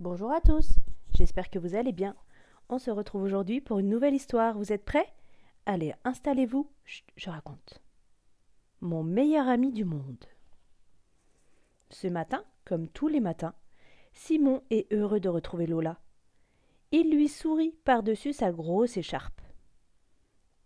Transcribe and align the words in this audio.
Bonjour 0.00 0.30
à 0.30 0.40
tous, 0.40 0.76
j'espère 1.16 1.50
que 1.50 1.58
vous 1.58 1.74
allez 1.74 1.90
bien. 1.90 2.14
On 2.68 2.78
se 2.78 2.88
retrouve 2.88 3.24
aujourd'hui 3.24 3.60
pour 3.60 3.80
une 3.80 3.88
nouvelle 3.88 4.14
histoire. 4.14 4.56
Vous 4.56 4.72
êtes 4.72 4.84
prêts? 4.84 5.12
Allez, 5.66 5.92
installez-vous, 6.04 6.70
je 7.16 7.28
raconte. 7.28 7.82
Mon 8.80 9.02
meilleur 9.02 9.48
ami 9.48 9.72
du 9.72 9.84
monde. 9.84 10.24
Ce 11.90 12.06
matin, 12.06 12.44
comme 12.64 12.86
tous 12.86 13.08
les 13.08 13.18
matins, 13.18 13.54
Simon 14.12 14.62
est 14.70 14.86
heureux 14.92 15.18
de 15.18 15.28
retrouver 15.28 15.66
Lola. 15.66 15.98
Il 16.92 17.10
lui 17.10 17.26
sourit 17.26 17.74
par-dessus 17.84 18.32
sa 18.32 18.52
grosse 18.52 18.96
écharpe. 18.96 19.40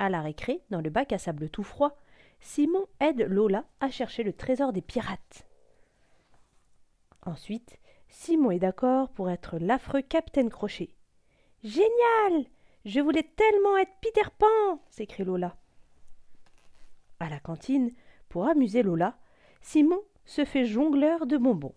À 0.00 0.08
la 0.08 0.22
récré, 0.22 0.64
dans 0.70 0.80
le 0.80 0.90
bac 0.90 1.12
à 1.12 1.18
sable 1.18 1.50
tout 1.50 1.62
froid, 1.62 1.96
Simon 2.40 2.88
aide 2.98 3.20
Lola 3.28 3.64
à 3.78 3.92
chercher 3.92 4.24
le 4.24 4.32
trésor 4.32 4.72
des 4.72 4.82
pirates. 4.82 5.46
Ensuite, 7.22 7.78
Simon 8.10 8.50
est 8.50 8.58
d'accord 8.58 9.08
pour 9.10 9.30
être 9.30 9.58
l'affreux 9.58 10.02
Capitaine 10.02 10.50
Crochet. 10.50 10.90
Génial 11.62 12.44
Je 12.84 13.00
voulais 13.00 13.22
tellement 13.22 13.76
être 13.78 13.92
Peter 14.02 14.28
Pan 14.36 14.82
s'écrie 14.90 15.24
Lola. 15.24 15.56
À 17.20 17.28
la 17.28 17.38
cantine, 17.38 17.92
pour 18.28 18.48
amuser 18.48 18.82
Lola, 18.82 19.16
Simon 19.62 20.00
se 20.24 20.44
fait 20.44 20.64
jongleur 20.64 21.26
de 21.26 21.36
bonbons. 21.36 21.74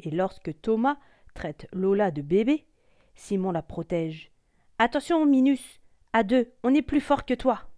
Et 0.00 0.10
lorsque 0.10 0.60
Thomas 0.60 0.98
traite 1.34 1.66
Lola 1.72 2.10
de 2.10 2.22
bébé, 2.22 2.66
Simon 3.14 3.50
la 3.50 3.62
protège. 3.62 4.30
Attention, 4.78 5.26
Minus, 5.26 5.80
à 6.12 6.22
deux, 6.22 6.52
on 6.62 6.74
est 6.74 6.82
plus 6.82 7.00
fort 7.00 7.26
que 7.26 7.34
toi. 7.34 7.68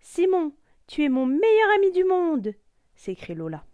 Simon, 0.00 0.52
tu 0.86 1.04
es 1.04 1.08
mon 1.08 1.24
meilleur 1.24 1.70
ami 1.76 1.92
du 1.92 2.04
monde 2.04 2.54
s'écrie 2.94 3.34
Lola. 3.34 3.64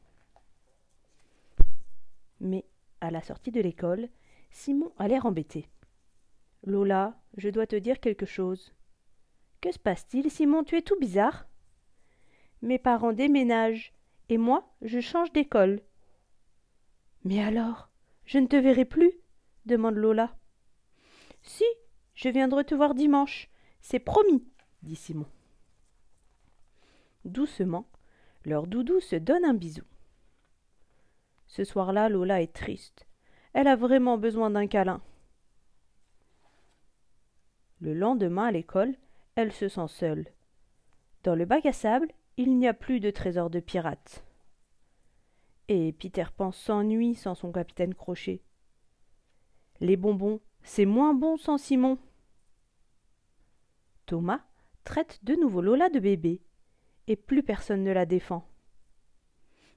Mais, 2.43 2.65
à 3.01 3.13
la 3.13 3.23
sortie 3.23 3.53
de 3.53 3.61
l'école, 3.61 4.09
Simon 4.51 4.93
a 4.99 5.07
l'air 5.07 5.27
embêté. 5.27 5.69
Lola, 6.65 7.17
je 7.37 7.49
dois 7.49 7.69
te 7.69 7.77
dire 7.77 8.01
quelque 8.01 8.27
chose. 8.27 8.73
Que 9.61 9.71
se 9.71 9.79
passe-t-il, 9.79 10.29
Simon? 10.29 10.65
Tu 10.65 10.77
es 10.77 10.83
tout 10.83 10.99
bizarre. 10.99 11.47
Mes 12.61 12.81
parents 12.81 13.13
déménagent, 13.13 13.95
et 14.29 14.39
moi, 14.39 14.75
je 14.83 14.99
change 14.99 15.33
d'école. 15.33 15.83
Mais 17.25 17.41
alors, 17.41 17.89
je 18.25 18.39
ne 18.39 18.49
te 18.49 18.57
verrai 18.57 18.85
plus? 18.85 19.13
demande 19.65 19.95
Lola. 19.95 20.37
Si, 21.43 21.65
je 22.15 22.29
viendrai 22.29 22.65
te 22.65 22.75
voir 22.75 22.95
dimanche. 22.95 23.49
C'est 23.81 24.01
promis, 24.01 24.45
dit 24.83 24.97
Simon. 24.97 25.27
Doucement, 27.25 27.89
leur 28.45 28.67
doudou 28.67 28.99
se 28.99 29.15
donne 29.15 29.45
un 29.45 29.55
bisou. 29.55 29.85
Ce 31.53 31.65
soir-là, 31.65 32.09
Lola 32.09 32.41
est 32.41 32.55
triste. 32.55 33.07
Elle 33.53 33.69
a 33.69 33.77
vraiment 33.77 34.17
besoin 34.17 34.49
d'un 34.49 34.67
câlin. 34.67 35.03
Le 37.79 37.93
lendemain 37.93 38.45
à 38.45 38.53
l'école, 38.53 38.95
elle 39.35 39.53
se 39.53 39.69
sent 39.69 39.89
seule. 39.89 40.27
Dans 41.25 41.35
le 41.35 41.45
bac 41.45 41.67
à 41.67 41.75
sable, 41.75 42.11
il 42.39 42.57
n'y 42.57 42.67
a 42.67 42.73
plus 42.73 43.01
de 43.01 43.11
trésor 43.11 43.51
de 43.51 43.61
pirates. 43.61 44.25
Et 45.69 45.93
Peter 45.93 46.25
Pan 46.35 46.53
s'ennuie 46.53 47.17
sans 47.17 47.35
son 47.35 47.53
capitaine 47.53 47.95
Crochet. 47.95 48.41
Les 49.81 49.99
bonbons, 49.99 50.41
c'est 50.63 50.87
moins 50.87 51.13
bon 51.13 51.37
sans 51.37 51.59
Simon. 51.59 51.99
Thomas 54.07 54.41
traite 54.85 55.23
de 55.23 55.35
nouveau 55.35 55.61
Lola 55.61 55.91
de 55.91 56.01
bébé, 56.01 56.41
et 57.09 57.17
plus 57.17 57.43
personne 57.43 57.85
ne 57.85 57.93
la 57.93 58.07
défend. 58.07 58.49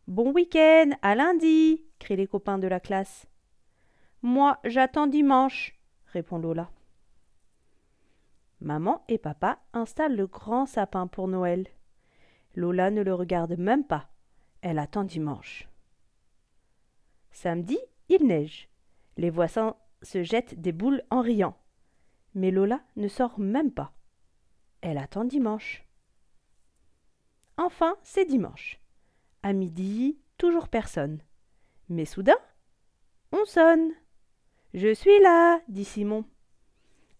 Bon 0.08 0.31
week-end, 0.31 0.92
à 1.02 1.16
lundi 1.16 1.84
crient 1.98 2.17
les 2.17 2.28
copains 2.28 2.59
de 2.59 2.67
la 2.67 2.80
classe. 2.80 3.25
Moi, 4.21 4.60
j'attends 4.64 5.08
dimanche, 5.08 5.76
répond 6.05 6.38
Lola. 6.38 6.70
Maman 8.61 9.04
et 9.08 9.17
papa 9.17 9.60
installent 9.73 10.15
le 10.15 10.27
grand 10.27 10.67
sapin 10.67 11.08
pour 11.08 11.27
Noël. 11.27 11.67
Lola 12.54 12.92
ne 12.92 13.02
le 13.02 13.15
regarde 13.15 13.58
même 13.58 13.83
pas. 13.83 14.08
Elle 14.61 14.77
attend 14.77 15.05
dimanche. 15.05 15.67
Samedi, 17.32 17.80
il 18.08 18.27
neige. 18.27 18.70
Les 19.17 19.32
voisins 19.32 19.76
se 20.04 20.21
jettent 20.21 20.61
des 20.61 20.71
boules 20.71 21.02
en 21.10 21.21
riant. 21.21 21.58
Mais 22.36 22.52
Lola 22.52 22.82
ne 22.95 23.08
sort 23.08 23.39
même 23.39 23.71
pas. 23.71 23.92
Elle 24.82 24.99
attend 24.99 25.26
dimanche. 25.26 25.83
Enfin, 27.58 27.95
c'est 28.04 28.26
dimanche. 28.26 28.80
À 29.45 29.54
midi, 29.54 30.17
toujours 30.39 30.70
personne. 30.70 31.20
Mais 31.88 32.06
soudain, 32.06 32.39
on 33.32 33.45
sonne. 33.45 33.92
Je 34.73 34.92
suis 34.92 35.20
là, 35.20 35.60
dit 35.67 35.86
Simon. 35.86 36.26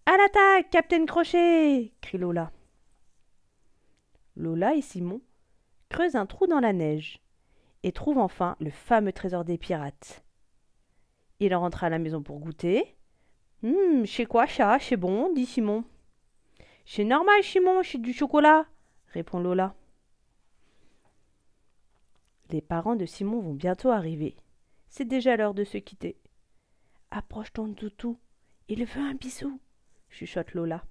À 0.08 0.18
l'attaque, 0.18 0.72
Capitaine 0.72 1.06
Crochet 1.06 1.94
crie 2.02 2.18
Lola. 2.18 2.52
Lola 4.36 4.74
et 4.74 4.82
Simon 4.82 5.22
creusent 5.90 6.16
un 6.16 6.26
trou 6.26 6.48
dans 6.48 6.60
la 6.60 6.74
neige 6.74 7.22
et 7.84 7.92
trouvent 7.92 8.18
enfin 8.18 8.56
le 8.60 8.72
fameux 8.72 9.14
trésor 9.14 9.46
des 9.46 9.60
pirates. 9.60 10.26
Il 11.40 11.54
rentre 11.54 11.84
à 11.84 11.92
la 11.92 12.00
maison 12.00 12.24
pour 12.24 12.40
goûter. 12.40 12.96
Hum, 13.64 14.04
chez 14.08 14.26
quoi, 14.26 14.48
chat? 14.48 14.80
C'est 14.80 14.98
bon, 14.98 15.32
dit 15.32 15.46
Simon. 15.46 15.84
C'est 16.88 17.04
normal, 17.04 17.44
Simon, 17.44 17.84
c'est 17.84 18.02
du 18.02 18.14
chocolat, 18.14 18.66
répond 19.14 19.40
Lola. 19.40 19.76
Les 22.56 22.62
parents 22.62 22.96
de 22.96 23.06
Simon 23.06 23.42
vont 23.42 23.54
bientôt 23.54 23.90
arriver. 23.90 24.38
C'est 24.88 25.04
déjà 25.04 25.36
l'heure 25.36 25.54
de 25.54 25.66
se 25.66 25.78
quitter. 25.78 26.16
Approche 27.12 27.52
ton 27.52 27.74
toutou. 27.74 28.18
Il 28.70 28.86
veut 28.86 29.02
un 29.02 29.14
bisou, 29.14 29.60
chuchote 30.08 30.54
Lola. 30.54 30.86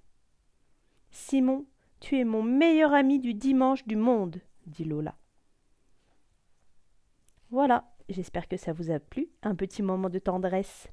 Simon, 1.11 1.65
tu 2.01 2.19
es 2.19 2.25
mon 2.25 2.43
meilleur 2.43 2.93
ami 2.93 3.19
du 3.19 3.33
dimanche 3.33 3.87
du 3.87 3.97
monde, 3.97 4.43
dit 4.67 4.85
Lola. 4.85 5.17
Voilà, 7.49 7.91
j'espère 8.11 8.47
que 8.47 8.59
ça 8.59 8.75
vous 8.75 8.91
a 8.91 9.01
plu, 9.01 9.31
un 9.43 9.55
petit 9.55 9.83
moment 9.83 10.11
de 10.11 10.19
tendresse. 10.19 10.89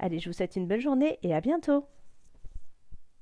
Allez, 0.00 0.18
je 0.18 0.28
vous 0.28 0.34
souhaite 0.34 0.56
une 0.56 0.66
bonne 0.66 0.80
journée 0.80 1.20
et 1.22 1.32
à 1.32 1.40
bientôt. 1.40 1.86